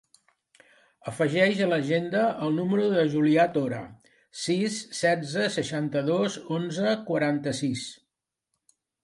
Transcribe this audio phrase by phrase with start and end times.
[1.09, 3.83] Afegeix a l'agenda el número del Julià Tora:
[4.45, 7.87] sis, setze, seixanta-dos, onze, quaranta-sis.